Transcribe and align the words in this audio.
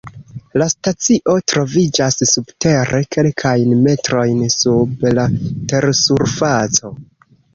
La 0.59 0.67
stacio 0.73 1.33
troviĝas 1.51 2.17
subtere 2.29 3.01
kelkajn 3.17 3.75
metrojn 3.89 4.41
sub 4.55 5.05
la 5.19 5.27
tersurfaco. 5.75 6.95